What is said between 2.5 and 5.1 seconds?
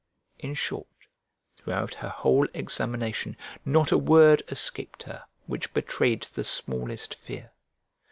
examination, not a word escaped